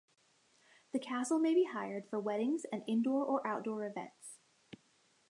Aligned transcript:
The 0.93 0.99
castle 0.99 1.37
may 1.37 1.53
be 1.53 1.65
hired 1.65 2.09
for 2.09 2.19
weddings 2.19 2.65
and 2.73 2.83
indoor 2.87 3.23
or 3.23 3.45
outdoor 3.45 3.85
events. 3.85 4.39